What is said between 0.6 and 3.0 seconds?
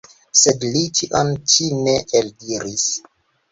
li tion ĉi ne eldiris.